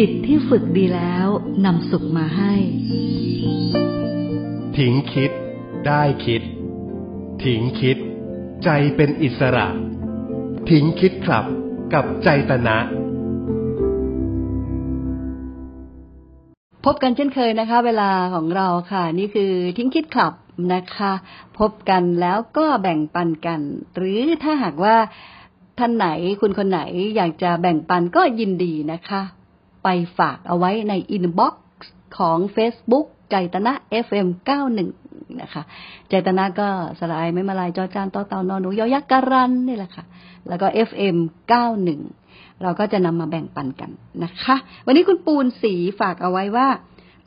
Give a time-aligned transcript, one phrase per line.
[0.00, 1.28] จิตที่ฝึกดีแล้ว
[1.64, 2.52] นำสุขมาให้
[4.76, 5.30] ทิ้งคิด
[5.86, 6.42] ได้คิด
[7.44, 7.96] ทิ้งคิด
[8.64, 9.66] ใจเป็นอิสระ
[10.70, 11.44] ทิ้งคิดครับ
[11.94, 12.78] กับใจตนะ
[16.84, 20.34] พบกันเช่นเคยนะคะ เวลาของเราค่ะ นี่คือทิ้งคิดคลับ
[20.74, 21.12] นะคะ
[21.58, 23.60] พบกันแล้วก็แบ่งปันกัน
[23.96, 24.96] หรือถ้าหากว่า
[25.78, 26.08] ท่านไหน
[26.40, 26.80] คุณคนไหน
[27.16, 29.22] อยากจะแบ่งปันก็ยินดีนะคะ
[29.88, 33.72] ไปฝากเอาไว้ใน inbox ของ Facebook ไจตนย์
[34.06, 34.28] FM
[34.80, 35.62] 91 นะคะ
[36.08, 36.68] ไจตนย์ก็
[37.00, 40.04] สระไอไม้มลายจอจานตอเต่านอหนูยอยักษ์การันต์นี่แหละค่ะ
[40.48, 41.16] แล้วก็ FM
[41.90, 43.90] 91 เราก็จะนำมาแบ่งปันกัน
[44.24, 46.68] นะคะ วันนี้คุณปูนสีฝากเอาไว้ว่า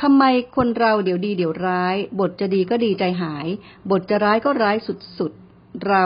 [0.01, 0.23] ทำไม
[0.55, 3.47] คนเราเดี๋ยวดีเดี๋ยวร้าย บทจะดีก็ดีใจหาย
[3.91, 4.77] บทจะร้ายก็ร้าย
[5.17, 6.05] สุดๆ เรา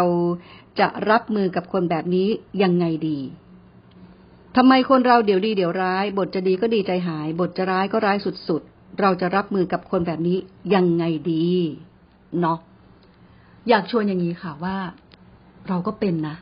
[0.80, 2.28] จะรับมือกับคนแบบนี้
[2.64, 3.20] ยังไงดี
[4.58, 10.38] ทำไมคนเราเดี๋ยวดีเดี๋ยวร้าย บทจะดีก็ดีใจหาย บทจะร้ายก็ร้ายสุดๆ เราจะรับมือกับคนแบบนี้
[10.76, 11.46] ยังไงดี
[12.42, 12.58] เนาะ
[13.70, 14.76] อยากชวนอย่างนี้ค่ะว่า
[15.68, 16.36] เราก็เป็นนะ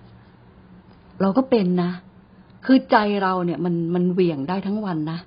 [1.21, 1.91] เราก็เป็นนะ
[2.65, 5.17] คือใจเราเนี่ย มันมันเหวี่ยงได้ทั้งวันนะ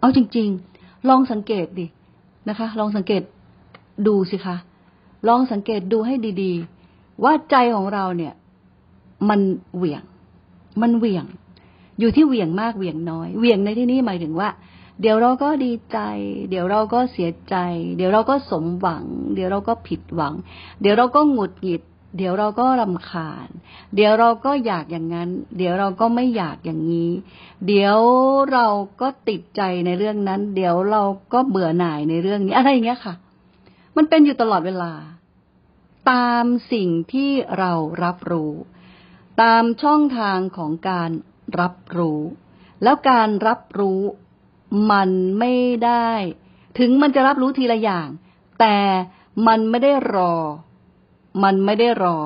[0.00, 1.86] เอาจริง ๆ ลองสังเกตดิ
[2.48, 3.22] นะคะ ลองสังเกต
[4.06, 4.56] ดูสิคะ
[5.28, 6.52] ลองสังเกตดูให้ดี
[6.88, 8.32] ๆ ว่าใจของเราเนี่ย
[9.28, 9.40] มัน
[9.76, 10.02] เหวี่ยง
[10.82, 11.24] มันเหวี่ยง
[12.00, 14.48] อยู่ที่เหวี่ยงมากเหวี่ยงน้อยเหวี่ยงในที่นี้หมายถึงว่า
[15.00, 15.98] เดี๋ยวเราก็ดีใจ
[16.50, 17.56] เดี๋ยวเราก็เสียใจ
[17.96, 20.34] เดี๋ยวเราก็สมหวัง เดี๋ยวเราก็ผิดหวัง
[20.80, 21.82] เดี๋ยวเราก็หงุดหงิด
[22.16, 23.48] เดี๋ยวเราก็รำคาญ
[23.94, 27.10] เดี๋ยวเราก็อยากอย่างนั้น เดี๋ยวเราก็ไม่อยากอย่างนี้
[27.66, 27.98] เดี๋ยว
[28.52, 28.66] เรา
[29.00, 33.14] ก็ติดใจในเรื่องนั้น เดี๋ยวเราก็เบื่อหน่ายในเรื่องนี้อะไรอย่างเงี้ยค่ะ
[33.96, 34.92] มันเป็นอยู่ตลอดเวลา
[36.10, 37.72] ตามสิ่งที่เรา
[38.04, 38.52] รับรู้
[39.42, 41.10] ตามช่องทางของการ
[41.60, 42.20] รับรู้
[42.82, 44.00] แล้วการรับรู้
[44.92, 45.52] มันไม่
[45.84, 46.10] ได้
[46.78, 48.08] ถึงมันจะรับรู้ทีละอย่าง
[48.60, 48.76] แต่
[49.46, 50.34] มันไม่ได้รอ
[51.44, 52.18] มันไม่ได้รอ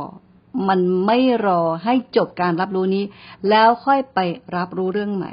[0.68, 3.04] มันไม่รอให้จบการรับรู้นี้
[3.48, 4.18] แล้วค่อยไป
[4.56, 5.32] รับรู้เรื่องใหม่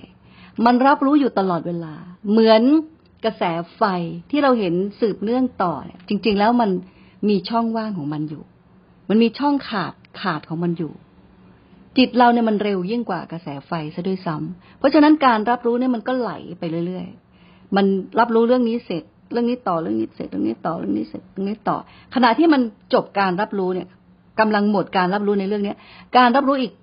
[0.66, 1.96] มันรับรู้อยู่ตลอดเวลา
[2.30, 2.62] เหมือน
[3.26, 3.44] กระแส
[3.76, 3.84] ไฟ
[4.30, 5.74] ที่เราเห็นสืบเนื่องต่อ
[6.08, 6.70] จริง ๆ แล้วมัน
[7.30, 8.44] มีช่องว่างของมันอยู่
[9.10, 10.94] มันมีช่องขาดขาดของมันอยู่
[11.98, 17.86] จิตเราเนี่ยมันเร็วยิ่งกว่ากระแสไฟซะด้วยซ้ำเพราะฉะนั้นการรับรู้เนี่ยมันก็ไหลไปเรื่อยๆ มัน
[18.20, 21.78] รับรู้เรื่องนี้เสร็จ เรื่องนี้ต่อเรื่องนี้เสร็จเรื่องนี้ต่อเรื่องนี้เสร็จเรื่องนี้ต่อ
[22.16, 22.62] ขณะที่มัน
[22.94, 23.88] จบการรับรู้เนี่ย
[24.40, 25.78] กำลังหมดการรับรู้ในเรื่องเนี้ย
[26.18, 26.74] การรับรู้อีก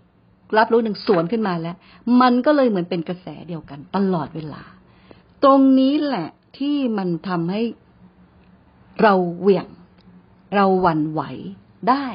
[0.59, 1.77] รับรู้หนึ่งสวนขึ้นมาแล้ว
[2.21, 4.63] มันก็เลยเหมือนเป็นกระแสเดียวกันตลอดเวลา
[5.43, 6.29] ตรงนี้แหละ
[6.59, 7.63] ที่มันทำให้
[9.03, 9.67] เราเหวี่ยง
[10.57, 11.23] เราหวั่นไหว
[11.89, 12.07] ได้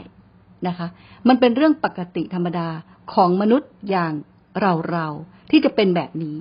[0.68, 0.88] นะคะ
[1.28, 2.68] มันเป็นเรื่องปกติธรรมดา
[3.14, 4.14] ของมนุษย์อย่าง
[4.62, 5.08] เราเรา
[5.52, 6.36] ที่จะเป็นแบบนี้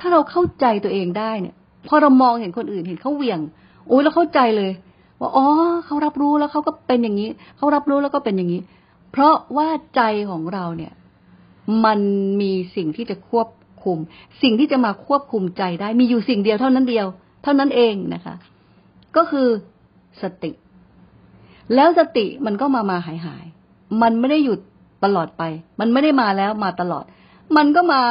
[0.00, 1.54] ถ้าเราเข้าใจตัวเองได้เนี่ย
[1.88, 3.40] พอเรามองเห็นคนอื่นเห็นเขาเหวี่ยง
[3.88, 4.72] โอ้ยเราเข้าใจเลย
[5.20, 5.46] ว่าอ๋อ
[5.86, 8.60] เขารับรู้แล้วเขาก็เป็นอย่างนี้เขารับรู้แล้วก็เป็นอย่างนี้
[9.12, 10.92] เพราะว่าใจของเราเนี่ย
[11.84, 12.00] มัน
[12.40, 13.48] มีสิ่งที่จะควบ
[13.84, 13.98] คุม
[14.42, 17.06] สิ่งที่จะมาควบคุมใจได้ มีอยู่สิ่งเดียวเท่านั้นเดียว
[17.42, 18.34] เท่านั้นเองนะคะ
[19.16, 19.48] ก็คือ
[20.22, 20.52] สติ
[21.74, 23.46] แล้วสติมันก็มามาหายหาย
[24.02, 24.60] มันไม่ได้หยุด
[25.04, 25.42] ตลอดไป
[25.80, 27.04] มันไม่ได้มาแล้วมาตลอด
[27.56, 28.02] มันก็มา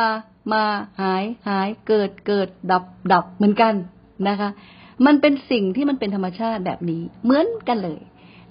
[0.54, 0.64] มา
[1.02, 2.84] หายหายเกิดเกิดดับ
[3.14, 3.74] ดับเหมือนกัน
[4.28, 4.50] นะคะ
[5.06, 8.00] มันเป็นสิ่งที่มันเป็นธรรมชาติแบบนี้เหมือนกันเลย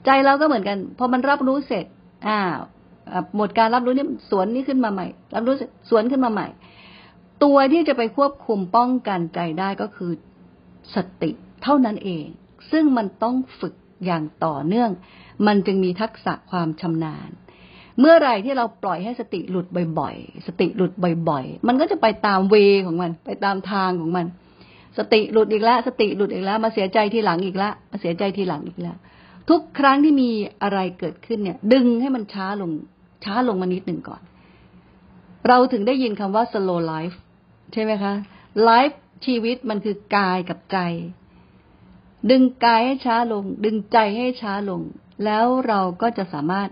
[0.05, 1.87] ใจเราก็เหมือนกันพอมันรับรู้เสร็จ
[2.29, 2.61] อ้าว
[3.37, 5.55] หมดการรับรู้นี่สวนนี่ขึ้นมาใหม่ รับรู้
[5.91, 6.47] สวนขึ้นมาใหม่
[7.45, 10.13] ตัวที่จะไปควบคุมป้องกันใจได้ก็คือ
[10.95, 11.31] สติ
[11.63, 12.27] เท่านั้นเอง
[12.71, 13.75] ซึ่งมันต้องฝึก
[14.07, 14.91] อย่างต่อเนื่อง
[15.47, 17.31] มันจึงมีทักษะความชำนาญ
[18.01, 19.67] เมื่อไรที่เราปล่อยให้สติหลุด
[19.99, 20.93] บ่อยๆ สติหลุด
[21.29, 22.55] บ่อยๆ มันก็จะไปตามเว
[22.87, 24.27] ของมัน ไปตามทางของมัน
[24.99, 28.97] สติหลุดอีกแล้ว สติหลุดอีกแล้ว มาเสียใจทีหลังอีกแล้ว มาเสียใจทีหลังอีกแล้ว
[29.51, 30.31] ทุกครั้งที่มี
[30.63, 32.71] อะไรเกิดขึ้นเนี่ย ดึงให้มันช้าลง
[33.25, 34.23] ช้าลงมานิดหนึ่งก่อน
[35.49, 37.17] เราถึงได้ยินคำว่า slow life
[37.73, 38.13] ใช่ไหมคะ
[38.69, 38.97] life
[39.27, 40.79] ชีวิตมันคือกายกับใจ
[42.31, 44.83] ดึงกายให้ช้าลง ดึงใจให้ช้าลง
[45.25, 46.69] แล้วเราก็จะสามารถ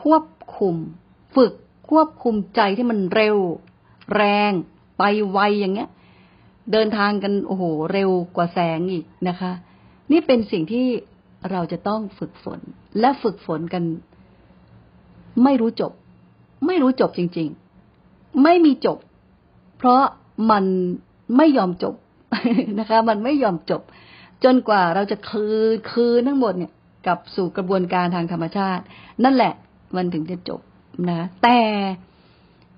[0.00, 0.24] ควบ
[0.58, 0.74] คุม
[1.36, 1.52] ฝึก
[1.90, 3.36] ควบคุมใจที่มันเร็ว
[4.16, 4.52] แรง
[4.98, 5.90] ไปไวอย่างเงี้ย
[6.72, 9.52] เดินทางกันโอ้โหเร็วกว่าแสงอีกนะคะ
[10.12, 10.86] นี่เป็นสิ่งที่
[11.50, 12.60] เราจะต้องฝึกฝน
[13.00, 13.84] และฝึกฝนกัน
[15.44, 15.92] ไม่รู้จบ
[16.66, 17.48] ไม่รู้จบจริง
[17.94, 18.98] ๆ ไม่มีจบ
[19.78, 20.02] เพราะ
[20.50, 20.64] มัน
[21.36, 21.94] ไม่ยอมจบ
[22.78, 23.82] นะคะ มันไม่ยอมจบ
[24.44, 26.72] จนกว่าเราจะคืนคืนทั้งหมดเนี่ย
[27.06, 28.82] กลับสู่กระบวนการทางธรรมชาติ
[29.24, 29.54] นั่นแหละ
[29.96, 30.60] มันถึงจะจบ
[31.10, 31.58] นะแต่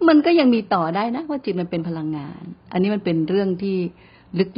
[0.09, 3.77] มันก็ยังมีต่อได้นะว่าจิตมันเป็นพลังงาน อันนี้มันเป็นเรื่องที่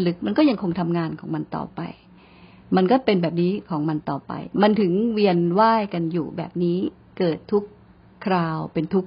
[0.06, 1.80] ลึกๆ มันก็ยังคงทำงานของมันต่อไป
[2.76, 4.32] มันก็เป็นแบบนี้ของมันต่อไป
[4.62, 6.78] มันถึงเวียนว่ายกันอยู่แบบนี้
[7.18, 7.64] เกิดทุก
[8.24, 9.04] คราวเป็นทุก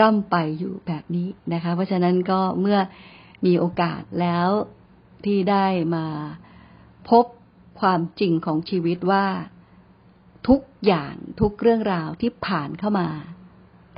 [0.00, 2.78] ร่ำไปอยู่แบบนี้นะคะ เพราะฉะนั้นก็เมื่อ
[3.46, 4.48] มีโอกาสแล้ว
[5.24, 6.06] ที่ได้มา
[7.08, 7.24] พบ
[7.80, 9.26] ความจริงของชีวิตว่า
[10.48, 13.08] ทุกอย่างทุกเรื่องราวที่ผ่านเข้ามา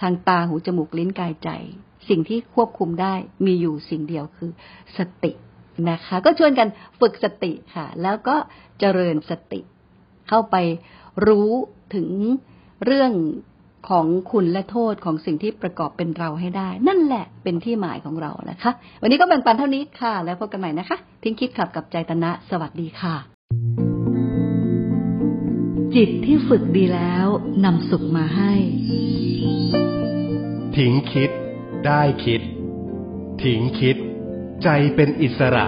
[0.01, 1.51] ทางตาหูจมูกลิ้นกายใจ
[2.09, 3.15] สิ่งที่ควบคุมได้
[3.45, 4.51] มีอยู่สิ่งเดียวคือ
[4.99, 5.33] สติ
[5.91, 6.69] นะคะ ก็ชวนกัน
[7.01, 8.37] ฝึกสติค่ะ แล้วก็
[8.81, 9.61] เจริญสติ
[10.29, 10.57] เข้าไป
[11.27, 11.51] รู้
[11.95, 12.09] ถึง
[12.85, 13.13] เรื่อง
[13.89, 18.71] ของคุณและโทษของสิ่งที่ประกอบเป็นเราให้ได้ นั่นแหละเป็นที่หมายของเรานะคะ
[19.03, 23.15] วันนี้ก็แบ่งปันเท่านี้ค่ะ แล้วพบกันใหม่นะคะ ทิ้งคิดขับกับใจตนะ สวัสดีค่ะ
[25.95, 27.27] จิตที่ฝึกดีแล้ว
[27.65, 28.53] นำสุขมาให้
[30.77, 31.31] ทิ้งคิด
[31.87, 32.41] ได้คิด
[33.43, 33.97] ทิ้งคิด
[34.65, 35.67] ใจเป็นอิสระ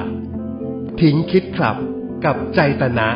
[1.01, 1.77] ทิ้งคิดครับ
[2.25, 3.09] กับใจตนะ